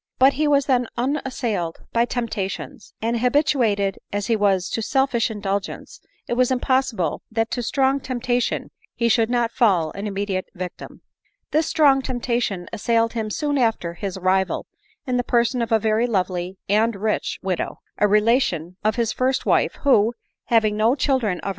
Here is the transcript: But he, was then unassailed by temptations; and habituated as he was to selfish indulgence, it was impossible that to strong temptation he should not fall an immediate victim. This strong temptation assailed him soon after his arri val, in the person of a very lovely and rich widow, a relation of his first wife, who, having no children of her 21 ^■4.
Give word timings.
But 0.17 0.33
he, 0.33 0.47
was 0.47 0.65
then 0.65 0.87
unassailed 0.97 1.81
by 1.93 2.05
temptations; 2.05 2.95
and 3.03 3.19
habituated 3.19 3.99
as 4.11 4.25
he 4.25 4.35
was 4.35 4.67
to 4.71 4.81
selfish 4.81 5.29
indulgence, 5.29 6.01
it 6.27 6.33
was 6.33 6.49
impossible 6.49 7.21
that 7.31 7.51
to 7.51 7.61
strong 7.61 7.99
temptation 7.99 8.71
he 8.95 9.07
should 9.07 9.29
not 9.29 9.51
fall 9.51 9.91
an 9.91 10.07
immediate 10.07 10.49
victim. 10.55 11.01
This 11.51 11.67
strong 11.67 12.01
temptation 12.01 12.67
assailed 12.73 13.13
him 13.13 13.29
soon 13.29 13.59
after 13.59 13.93
his 13.93 14.17
arri 14.17 14.47
val, 14.47 14.65
in 15.05 15.17
the 15.17 15.23
person 15.23 15.61
of 15.61 15.71
a 15.71 15.77
very 15.77 16.07
lovely 16.07 16.57
and 16.67 16.95
rich 16.95 17.37
widow, 17.43 17.81
a 17.99 18.07
relation 18.07 18.77
of 18.83 18.95
his 18.95 19.13
first 19.13 19.45
wife, 19.45 19.75
who, 19.83 20.15
having 20.45 20.75
no 20.75 20.95
children 20.95 21.33
of 21.33 21.35
her 21.35 21.39
21 21.41 21.49
^■4. 21.49 21.49